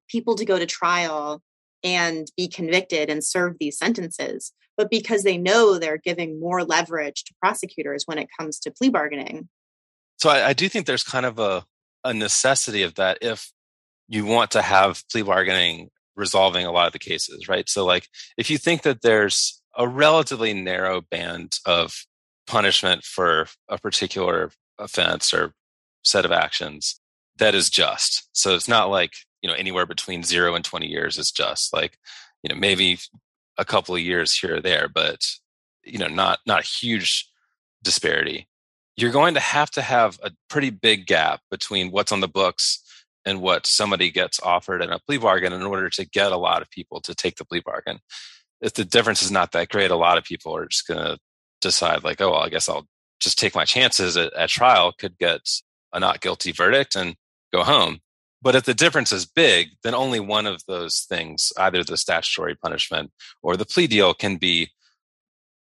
[0.08, 1.41] people to go to trial
[1.84, 7.26] and be convicted and serve these sentences, but because they know they're giving more leverage
[7.26, 9.50] to prosecutors when it comes to plea bargaining.
[10.17, 11.65] So I, I do think there's kind of a,
[12.04, 13.52] a necessity of that if
[14.08, 17.67] you want to have plea bargaining resolving a lot of the cases, right?
[17.67, 22.06] So, like, if you think that there's a relatively narrow band of
[22.45, 25.54] punishment for a particular offense or
[26.04, 26.99] set of actions
[27.38, 28.30] that is just.
[28.34, 31.97] So it's not like, you know, anywhere between zero and 20 years is just like,
[32.43, 32.99] you know, maybe
[33.58, 35.21] a couple of years here or there, but,
[35.84, 37.28] you know, not, not huge
[37.82, 38.47] disparity.
[38.95, 42.79] You're going to have to have a pretty big gap between what's on the books
[43.25, 46.62] and what somebody gets offered in a plea bargain in order to get a lot
[46.62, 47.99] of people to take the plea bargain.
[48.62, 51.17] If the difference is not that great, a lot of people are just going to
[51.62, 52.88] decide, like, oh, well, I guess I'll
[53.19, 55.41] just take my chances at, at trial, could get
[55.93, 57.15] a not guilty verdict and
[57.51, 57.99] go home.
[58.41, 62.56] But if the difference is big, then only one of those things, either the statutory
[62.56, 64.69] punishment or the plea deal, can be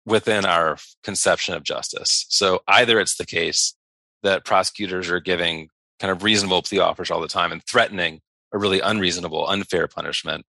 [0.09, 2.27] within our conception of justice.
[2.29, 3.75] So either it's the case
[4.23, 5.69] that prosecutors are giving
[6.01, 8.21] kind of reasonable plea offers all the time and threatening
[8.53, 10.47] a really unreasonable, unfair punishment,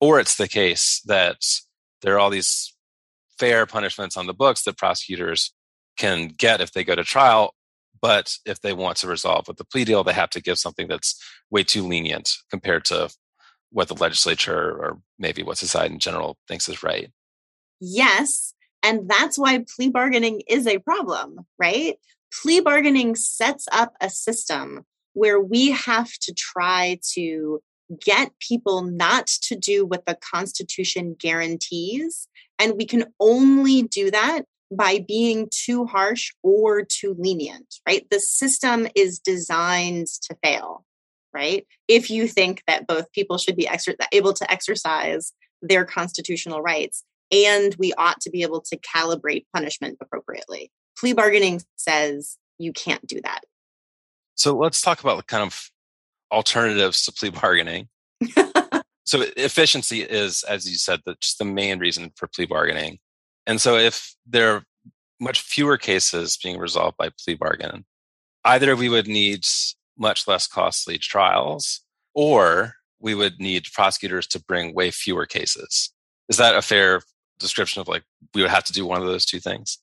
[0.00, 1.36] or it's the case that
[2.02, 2.74] there are all these
[3.38, 5.52] fair punishments on the books that prosecutors
[5.98, 7.54] can get if they go to trial.
[8.00, 10.88] But if they want to resolve with the plea deal, they have to give something
[10.88, 13.10] that's way too lenient compared to
[13.70, 17.10] what the legislature or maybe what society in general thinks is right.
[17.80, 18.54] Yes.
[18.84, 21.96] And that's why plea bargaining is a problem, right?
[22.42, 27.60] Plea bargaining sets up a system where we have to try to
[28.04, 32.28] get people not to do what the Constitution guarantees.
[32.58, 38.06] And we can only do that by being too harsh or too lenient, right?
[38.10, 40.84] The system is designed to fail,
[41.32, 41.66] right?
[41.88, 47.02] If you think that both people should be exer- able to exercise their constitutional rights
[47.30, 50.70] and we ought to be able to calibrate punishment appropriately.
[50.98, 53.40] Plea bargaining says you can't do that.
[54.34, 55.70] So let's talk about the kind of
[56.32, 57.88] alternatives to plea bargaining.
[59.04, 62.98] so efficiency is, as you said, the, just the main reason for plea bargaining.
[63.46, 64.64] And so if there are
[65.20, 67.84] much fewer cases being resolved by plea bargain,
[68.44, 69.44] either we would need
[69.96, 71.82] much less costly trials
[72.14, 75.92] or we would need prosecutors to bring way fewer cases.
[76.28, 77.02] Is that a fair
[77.38, 79.78] description of like we would have to do one of those two things?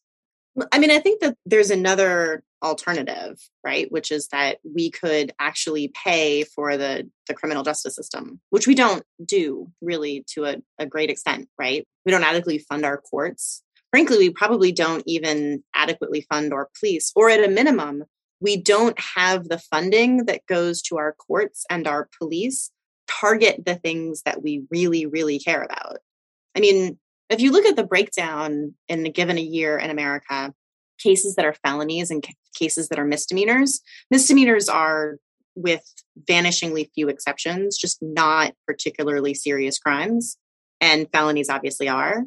[0.71, 3.91] I mean, I think that there's another alternative, right?
[3.91, 8.75] Which is that we could actually pay for the, the criminal justice system, which we
[8.75, 11.87] don't do really to a, a great extent, right?
[12.05, 13.63] We don't adequately fund our courts.
[13.91, 18.03] Frankly, we probably don't even adequately fund our police, or at a minimum,
[18.39, 22.71] we don't have the funding that goes to our courts and our police
[23.07, 25.97] target the things that we really, really care about.
[26.55, 26.97] I mean,
[27.32, 30.54] if you look at the breakdown in the given a year in America,
[31.00, 32.24] cases that are felonies and
[32.56, 33.80] cases that are misdemeanors,
[34.12, 35.17] misdemeanors are
[35.56, 35.84] with
[36.30, 40.38] vanishingly few exceptions, just not particularly serious crimes.
[40.80, 42.26] And felonies obviously are,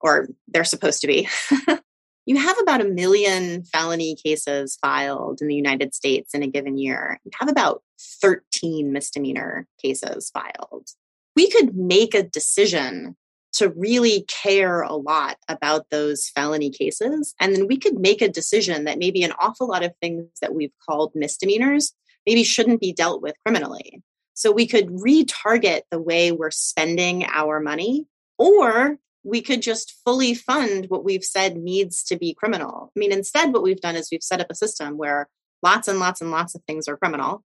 [0.00, 1.28] or they're supposed to be.
[2.26, 6.76] you have about a million felony cases filed in the United States in a given
[6.76, 7.20] year.
[7.24, 7.82] You have about
[8.22, 10.88] 13 misdemeanor cases filed.
[11.36, 13.16] We could make a decision
[13.54, 17.34] to really care a lot about those felony cases.
[17.40, 20.54] And then we could make a decision that maybe an awful lot of things that
[20.54, 21.92] we've called misdemeanors
[22.26, 24.02] maybe shouldn't be dealt with criminally.
[24.34, 28.06] So we could retarget the way we're spending our money,
[28.38, 32.92] or we could just fully fund what we've said needs to be criminal.
[32.94, 35.28] I mean, instead, what we've done is we've set up a system where
[35.62, 37.44] lots and lots and lots of things are criminal.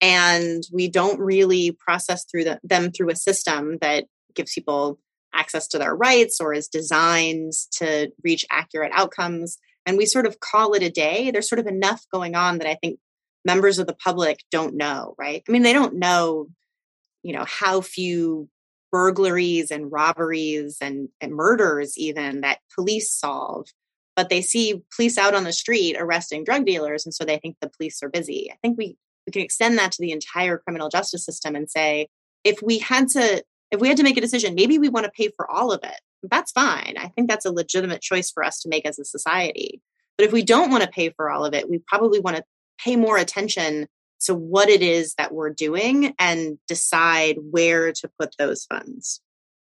[0.00, 5.00] And we don't really process through the, them through a system that gives people
[5.34, 9.58] access to their rights or is designed to reach accurate outcomes.
[9.86, 11.30] And we sort of call it a day.
[11.30, 12.98] There's sort of enough going on that I think
[13.44, 15.42] members of the public don't know, right?
[15.48, 16.48] I mean, they don't know,
[17.22, 18.48] you know, how few
[18.90, 23.66] burglaries and robberies and, and murders even that police solve
[24.16, 27.56] but they see police out on the street arresting drug dealers and so they think
[27.60, 30.88] the police are busy i think we we can extend that to the entire criminal
[30.88, 32.08] justice system and say
[32.44, 35.12] if we had to if we had to make a decision, maybe we want to
[35.12, 36.00] pay for all of it.
[36.22, 36.94] That's fine.
[36.98, 39.80] I think that's a legitimate choice for us to make as a society.
[40.16, 42.44] But if we don't want to pay for all of it, we probably want to
[42.82, 43.86] pay more attention
[44.20, 49.20] to what it is that we're doing and decide where to put those funds.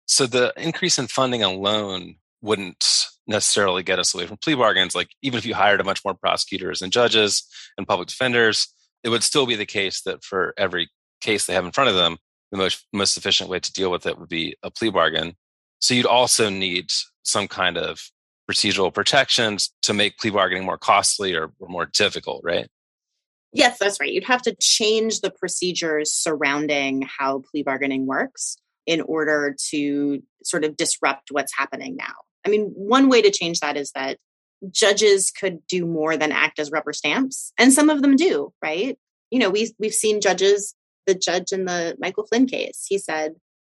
[0.05, 4.95] So the increase in funding alone wouldn't necessarily get us away from plea bargains.
[4.95, 7.43] Like even if you hired a much more prosecutors and judges
[7.77, 8.67] and public defenders,
[9.03, 10.89] it would still be the case that for every
[11.21, 12.17] case they have in front of them,
[12.53, 15.35] the most most efficient way to deal with it would be a plea bargain.
[15.79, 16.91] So you'd also need
[17.23, 17.99] some kind of
[18.49, 22.67] procedural protections to make plea bargaining more costly or, or more difficult, right?
[23.53, 24.11] Yes, that's right.
[24.11, 30.63] You'd have to change the procedures surrounding how plea bargaining works in order to sort
[30.63, 32.13] of disrupt what's happening now.
[32.45, 34.17] I mean, one way to change that is that
[34.69, 38.97] judges could do more than act as rubber stamps, and some of them do, right?
[39.31, 40.75] You know, we we've seen judges
[41.05, 42.85] the judge in the Michael Flynn case.
[42.87, 43.35] He said,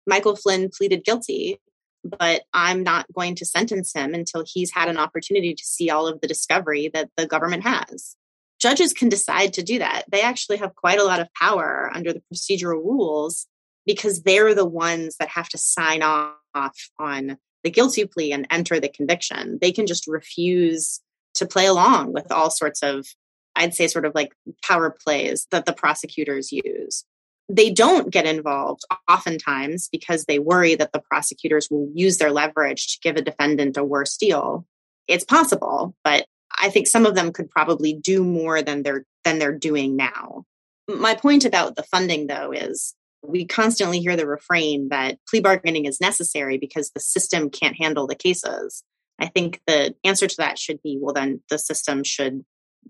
[0.07, 1.59] Michael Flynn pleaded guilty,
[2.05, 6.07] but I'm not going to sentence him until he's had an opportunity to see all
[6.07, 8.17] of the discovery that the government has.
[8.65, 10.05] judges can decide to do that.
[10.11, 13.47] They actually have quite a lot of power under the procedural rules
[13.85, 18.81] because they're the ones that have to sign off on the guilty plea and enter
[18.81, 19.59] the conviction.
[19.61, 21.01] They can just refuse
[21.35, 23.07] to play along with all sorts of,
[23.55, 27.05] I'd say, sort of like power plays that the prosecutors use.
[27.49, 32.95] They don't get involved oftentimes because they worry that the prosecutors will use their leverage
[32.95, 34.67] to give a defendant a worse deal.
[35.09, 36.27] It's possible, but
[36.59, 40.45] I think some of them could probably do more than they're than they're doing now.
[40.89, 42.95] My point about the funding though is
[43.27, 48.07] we constantly hear the refrain that plea bargaining is necessary because the system can't handle
[48.07, 48.83] the cases.
[49.19, 52.45] I think the answer to that should be well, then the system should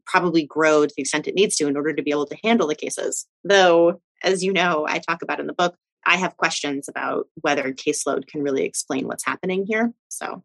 [0.07, 2.67] probably grow to the extent it needs to in order to be able to handle
[2.67, 3.27] the cases.
[3.45, 7.73] Though, as you know, I talk about in the book, I have questions about whether
[7.73, 9.93] caseload can really explain what's happening here.
[10.09, 10.43] So,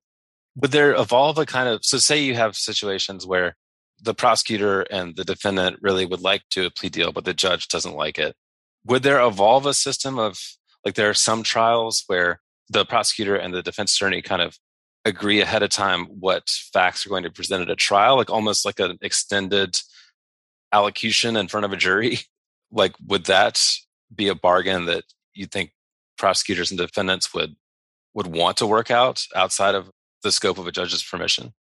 [0.55, 3.55] would there evolve a kind of so, say you have situations where
[4.01, 7.67] the prosecutor and the defendant really would like to a plea deal, but the judge
[7.67, 8.35] doesn't like it
[8.85, 10.39] would there evolve a system of
[10.85, 14.57] like there are some trials where the prosecutor and the defense attorney kind of
[15.05, 18.65] agree ahead of time what facts are going to be presented at trial like almost
[18.65, 19.77] like an extended
[20.71, 22.19] allocution in front of a jury
[22.71, 23.61] like would that
[24.13, 25.03] be a bargain that
[25.33, 25.71] you think
[26.17, 27.55] prosecutors and defendants would
[28.13, 29.89] would want to work out outside of
[30.23, 31.53] the scope of a judge's permission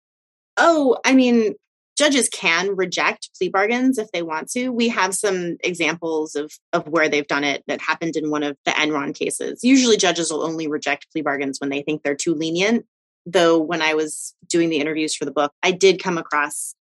[0.56, 1.54] oh i mean
[1.96, 4.68] judges can reject plea bargains if they want to.
[4.68, 8.56] We have some examples of of where they've done it that happened in one of
[8.64, 9.60] the Enron cases.
[9.64, 12.86] Usually judges will only reject plea bargains when they think they're too lenient.
[13.24, 16.75] Though when I was doing the interviews for the book, I did come across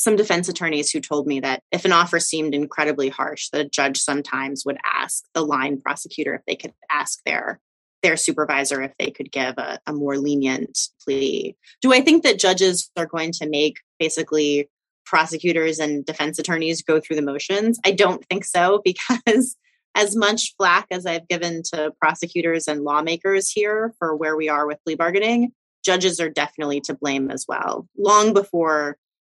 [0.00, 3.98] some defense attorneys who told me that if an offer seemed incredibly harsh, a judge
[3.98, 7.60] sometimes would ask the line prosecutor if they could ask their
[8.02, 11.54] their supervisor if they could give a, a more lenient plea.
[11.82, 14.70] Do I think that judges are going to make basically
[15.04, 17.78] prosecutors and defense attorneys go through the motions?
[17.84, 19.54] I don't think so because
[19.94, 24.66] as much flack as I've given to prosecutors and lawmakers here for where we are
[24.66, 25.52] with plea bargaining,
[25.84, 27.86] judges are definitely to blame as well.
[27.98, 28.96] Long before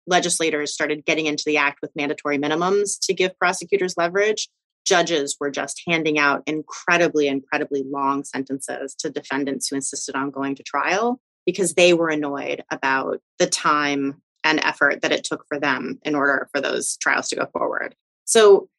[0.07, 4.49] legislators started getting into the act with mandatory minimums to give prosecutors leverage,
[4.85, 10.55] judges were just handing out incredibly, incredibly long sentences to defendants who insisted on going
[10.55, 15.59] to trial because they were annoyed about the time and effort that it took for
[15.59, 17.95] them in order for those trials to go forward.
[18.25, 18.69] So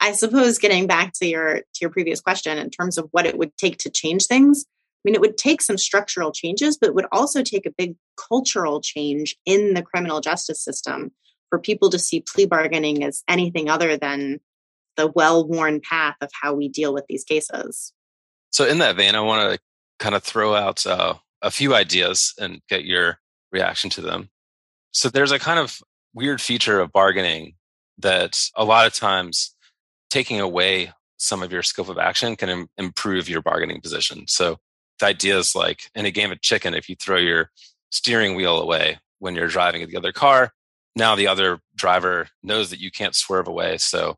[0.00, 3.38] I suppose getting back to your to your previous question in terms of what it
[3.38, 4.64] would take to change things,
[5.04, 8.80] mean it would take some structural changes, but it would also take a big cultural
[8.80, 11.12] change in the criminal justice system
[11.50, 14.40] for people to see plea bargaining as anything other than
[14.96, 17.92] the well-worn path of how we deal with these cases.
[18.50, 19.58] So, in that vein, I want to
[19.98, 23.18] kind of throw out uh, a few ideas and get your
[23.50, 24.30] reaction to them.
[24.92, 25.78] So, there's a kind of
[26.14, 27.54] weird feature of bargaining
[27.98, 29.54] that a lot of times
[30.10, 34.24] taking away some of your scope of action can Im- improve your bargaining position.
[34.26, 34.58] So,
[34.98, 37.50] the idea is like in a game of chicken, if you throw your
[37.90, 40.52] steering wheel away when you're driving the other car,
[40.96, 43.78] now the other driver knows that you can't swerve away.
[43.78, 44.16] So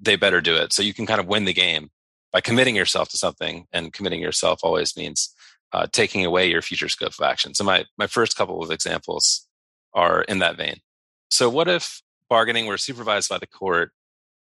[0.00, 0.72] they better do it.
[0.72, 1.90] So you can kind of win the game
[2.32, 5.34] by committing yourself to something, and committing yourself always means
[5.72, 7.54] uh, taking away your future scope of action.
[7.54, 9.46] So my my first couple of examples
[9.94, 10.76] are in that vein.
[11.30, 13.92] So what if bargaining were supervised by the court,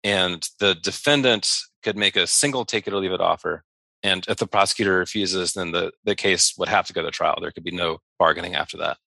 [0.03, 1.49] and the defendant
[1.83, 3.63] could make a single take it or leave it offer,
[4.07, 7.39] and if the prosecutor refuses, then the the case would have to go to trial.
[7.41, 8.99] There could be no bargaining after that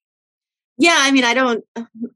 [0.79, 1.63] yeah i mean i don't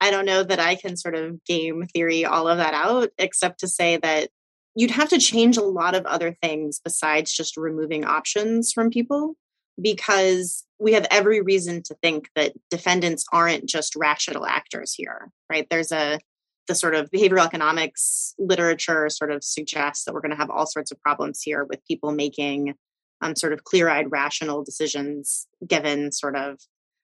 [0.01, 3.59] i don't know that i can sort of game theory all of that out except
[3.59, 4.29] to say that
[4.75, 9.35] you'd have to change a lot of other things besides just removing options from people
[9.81, 15.67] because we have every reason to think that defendants aren't just rational actors here right
[15.69, 16.19] there's a
[16.67, 20.65] the sort of behavioral economics literature sort of suggests that we're going to have all
[20.65, 22.75] sorts of problems here with people making
[23.21, 26.59] um, sort of clear-eyed rational decisions given sort of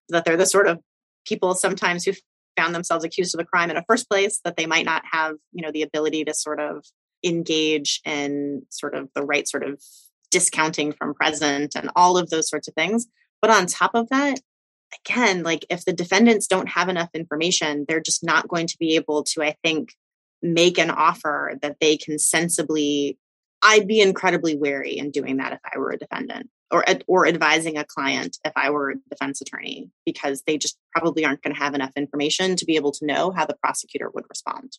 [0.10, 0.80] that they're the sort of
[1.26, 2.14] people sometimes who
[2.58, 5.36] found themselves accused of a crime in a first place that they might not have
[5.54, 6.84] you know the ability to sort of
[7.24, 9.82] engage in sort of the right sort of
[10.32, 13.08] discounting from present and all of those sorts of things.
[13.42, 14.40] But on top of that
[15.06, 18.96] again like if the defendants don't have enough information they're just not going to be
[18.96, 19.94] able to i think
[20.42, 23.18] make an offer that they can sensibly
[23.62, 27.78] i'd be incredibly wary in doing that if i were a defendant or or advising
[27.78, 31.60] a client if I were a defense attorney because they just probably aren't going to
[31.60, 34.78] have enough information to be able to know how the prosecutor would respond.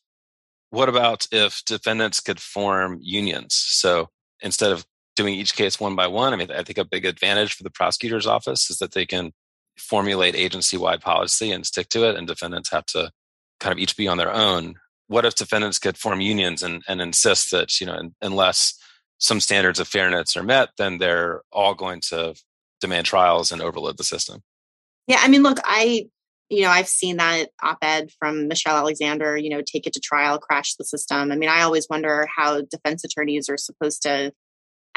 [0.71, 3.55] What about if defendants could form unions?
[3.55, 4.09] So
[4.41, 4.87] instead of
[5.17, 7.71] doing each case one by one, I mean, I think a big advantage for the
[7.71, 9.33] prosecutor's office is that they can
[9.81, 13.11] formulate agency wide policy and stick to it, and defendants have to
[13.59, 14.77] kind of each be on their own.
[15.11, 18.79] what if defendants could form unions and, and insist that, you know, unless
[19.19, 22.33] some standards of fairness are met, then they're all going to
[22.81, 24.41] demand trials and overload the system?
[25.09, 26.07] Yeah, I mean, look, I
[26.49, 30.39] you know, I've seen that op-ed from Michelle Alexander, you know, take it to trial,
[30.39, 31.31] crash the system.
[31.31, 34.33] I mean, I always wonder how defense attorneys are supposed to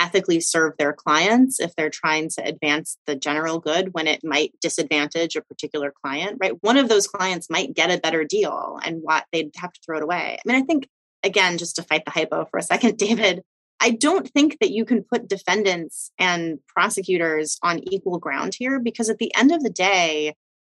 [0.03, 4.53] ethically serve their clients if they're trying to advance the general good when it might
[4.61, 6.61] disadvantage a particular client, right?
[6.61, 9.97] One of those clients might get a better deal and what they'd have to throw
[9.97, 10.37] it away.
[10.37, 10.87] I mean, I think
[11.23, 13.43] again, just to fight the hypo for a second, David,
[13.79, 19.09] I don't think that you can put defendants and prosecutors on equal ground here because
[19.09, 20.35] at the end of the day,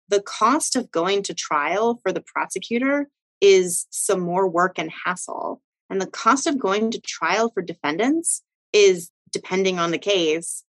[0.10, 3.10] the cost of going to trial for the prosecutor
[3.42, 5.62] is some more work and hassle.
[5.90, 8.42] And the cost of going to trial for defendants
[8.74, 10.64] is, depending on the case,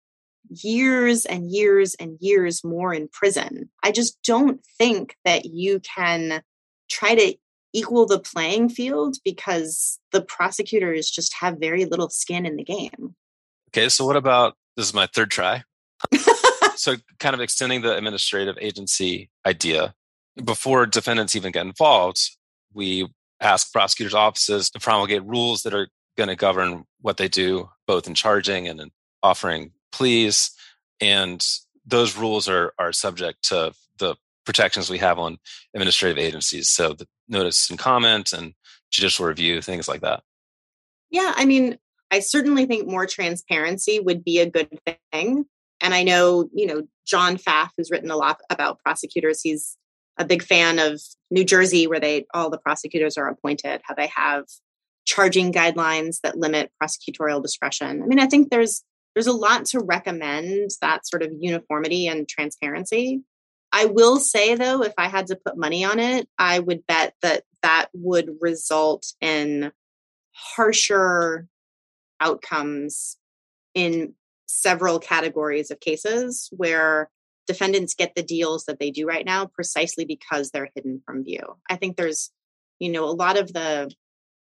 [0.48, 3.68] years and years and years more in prison.
[3.82, 6.42] I just don't think that you can
[6.90, 7.36] try to
[7.72, 13.14] equal the playing field because the prosecutors just have very little skin in the game.
[13.70, 15.64] Okay, so what about this is my third try.
[16.76, 19.94] so kind of extending the administrative agency idea
[20.44, 22.30] before defendants even get involved
[22.74, 23.08] we
[23.40, 28.06] ask prosecutors offices to promulgate rules that are going to govern what they do both
[28.06, 28.90] in charging and in
[29.22, 30.50] offering pleas
[31.00, 31.46] and
[31.86, 35.38] those rules are are subject to the protections we have on
[35.74, 36.68] administrative agencies.
[36.68, 38.54] So the notice and comment and
[38.90, 40.22] judicial review things like that.
[41.10, 41.78] Yeah i mean
[42.10, 44.68] i certainly think more transparency would be a good
[45.12, 45.46] thing.
[45.80, 49.76] And I know, you know, John Pfaff, who's written a lot about prosecutors, he's
[50.16, 54.06] a big fan of New Jersey, where they all the prosecutors are appointed, how they
[54.06, 54.44] have
[55.04, 58.02] charging guidelines that limit prosecutorial discretion.
[58.02, 58.82] I mean, I think there's
[59.14, 63.22] there's a lot to recommend that sort of uniformity and transparency.
[63.72, 67.14] I will say though, if I had to put money on it, I would bet
[67.22, 69.72] that that would result in
[70.32, 71.46] harsher
[72.20, 73.16] outcomes
[73.74, 74.14] in
[74.46, 77.10] several categories of cases where
[77.46, 81.56] defendants get the deals that they do right now precisely because they're hidden from view.
[81.68, 82.30] I think there's,
[82.78, 83.90] you know, a lot of the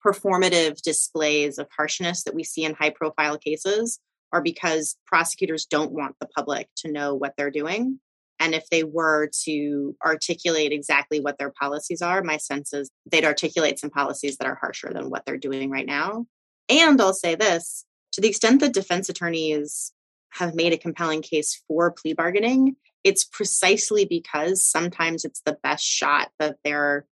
[0.06, 4.00] performative displays of harshness that we see in high profile cases
[4.32, 8.00] are because prosecutors don't want the public to know what they're doing.
[8.40, 13.26] And if they were to articulate exactly what their policies are, my sense is they'd
[13.26, 16.26] articulate some policies that are harsher than what they're doing right now.
[16.70, 19.92] And I'll say this to the extent that defense attorneys
[20.32, 25.84] have made a compelling case for plea bargaining, it's precisely because sometimes it's the best
[25.84, 27.06] shot that their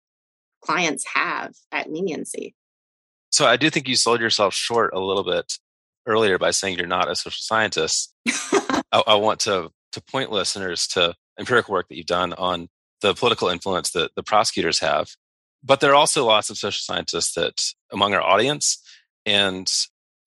[0.62, 2.56] clients have at leniency.
[3.32, 5.54] So I do think you sold yourself short a little bit
[6.06, 8.14] earlier by saying you're not a social scientist.
[8.92, 12.70] I, I, want to to point listeners to empirical work that you've done on
[13.02, 15.10] the political influence that the prosecutors have.
[15.64, 17.62] But there are also lots of social scientists that
[17.92, 18.82] among our audience.
[19.26, 19.70] And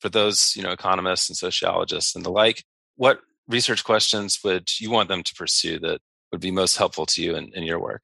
[0.01, 2.64] for those, you know, economists and sociologists and the like,
[2.96, 7.22] what research questions would you want them to pursue that would be most helpful to
[7.22, 8.03] you in, in your work?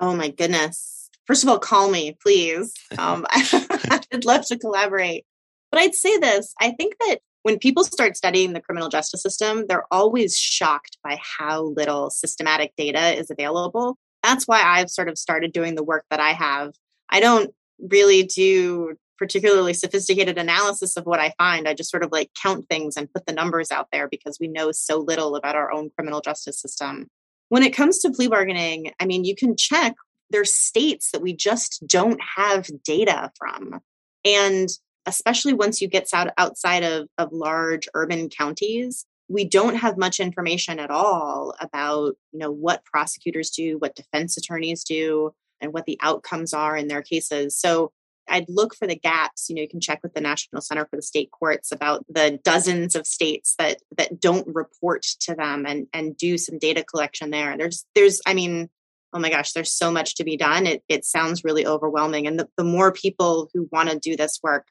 [0.00, 0.99] Oh my goodness.
[1.30, 2.74] First of all, call me, please.
[2.98, 5.24] Um, I'd love to collaborate.
[5.70, 9.64] But I'd say this I think that when people start studying the criminal justice system,
[9.68, 13.96] they're always shocked by how little systematic data is available.
[14.24, 16.72] That's why I've sort of started doing the work that I have.
[17.08, 21.68] I don't really do particularly sophisticated analysis of what I find.
[21.68, 24.48] I just sort of like count things and put the numbers out there because we
[24.48, 27.06] know so little about our own criminal justice system.
[27.50, 29.94] When it comes to plea bargaining, I mean, you can check
[30.30, 33.80] there's states that we just don't have data from.
[34.24, 34.68] And
[35.06, 40.20] especially once you get out outside of, of large urban counties, we don't have much
[40.20, 45.86] information at all about, you know, what prosecutors do, what defense attorneys do, and what
[45.86, 47.56] the outcomes are in their cases.
[47.56, 47.92] So
[48.28, 49.48] I'd look for the gaps.
[49.48, 52.38] You know, you can check with the National Center for the State Courts about the
[52.42, 57.30] dozens of states that that don't report to them and and do some data collection
[57.30, 57.56] there.
[57.56, 58.70] There's there's I mean,
[59.12, 60.66] oh my gosh, there's so much to be done.
[60.66, 62.26] It it sounds really overwhelming.
[62.26, 64.66] And the, the more people who want to do this work,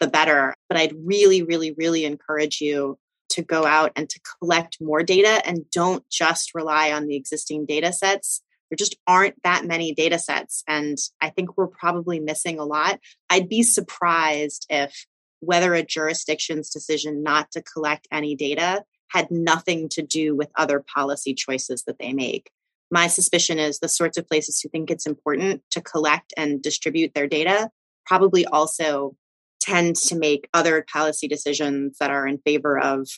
[0.00, 0.54] the better.
[0.68, 2.98] But I'd really, really, really encourage you
[3.30, 7.64] to go out and to collect more data and don't just rely on the existing
[7.66, 10.64] data sets there just aren't that many data sets.
[10.66, 13.00] And I think we're probably missing a lot.
[13.28, 15.04] I'd be surprised if
[15.40, 20.82] whether a jurisdiction's decision not to collect any data had nothing to do with other
[20.94, 22.50] policy choices that they make.
[22.92, 27.14] My suspicion is the sorts of places who think it's important to collect and distribute
[27.14, 27.70] their data
[28.06, 29.16] probably also
[29.60, 33.08] tend to make other policy decisions that are in favor of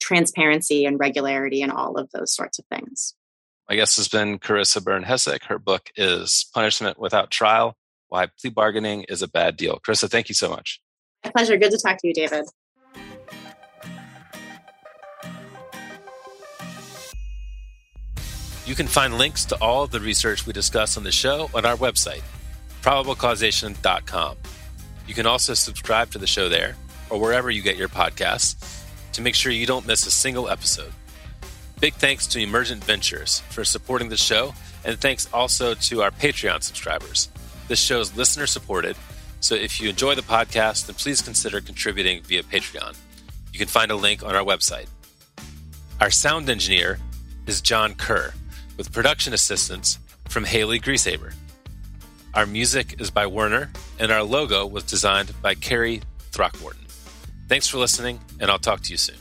[0.00, 3.14] transparency and regularity and all of those sorts of things.
[3.70, 5.44] My guest has been Carissa Byrne Hessick.
[5.44, 7.76] Her book is Punishment Without Trial
[8.12, 9.80] why plea bargaining is a bad deal.
[9.86, 10.82] Carissa, thank you so much.
[11.24, 11.56] My pleasure.
[11.56, 12.44] Good to talk to you, David.
[18.64, 21.66] You can find links to all of the research we discuss on the show on
[21.66, 22.22] our website,
[22.82, 24.36] probablecausation.com.
[25.06, 26.76] You can also subscribe to the show there
[27.10, 30.92] or wherever you get your podcasts to make sure you don't miss a single episode.
[31.80, 34.54] Big thanks to Emergent Ventures for supporting the show,
[34.84, 37.28] and thanks also to our Patreon subscribers.
[37.66, 38.96] This show is listener supported,
[39.40, 42.96] so if you enjoy the podcast, then please consider contributing via Patreon.
[43.52, 44.86] You can find a link on our website.
[46.00, 47.00] Our sound engineer
[47.46, 48.32] is Jon Keur,
[48.82, 51.32] with production assistance from Haley Grieshaber.
[52.34, 53.70] Our music is by Werner,
[54.00, 56.02] and our logo was designed by Carrie
[56.32, 56.84] Throckmorton.
[57.46, 59.18] Thanks for listening, and I'll talk to you soon.